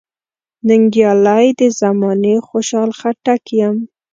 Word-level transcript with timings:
ننګیالی 0.67 1.47
د 1.59 1.61
زمانې 1.79 2.35
خوشحال 2.47 2.89
خټک 2.99 3.43
یم. 3.59 3.77